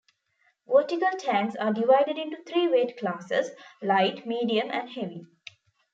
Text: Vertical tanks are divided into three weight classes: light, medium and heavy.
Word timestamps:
Vertical 0.65 1.11
tanks 1.19 1.55
are 1.57 1.71
divided 1.73 2.17
into 2.17 2.37
three 2.41 2.67
weight 2.67 2.97
classes: 2.97 3.51
light, 3.83 4.25
medium 4.25 4.71
and 4.71 4.89
heavy. 4.89 5.27